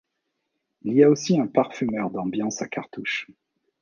[0.81, 3.27] Il y a aussi un parfumeur d'ambiance à cartouche.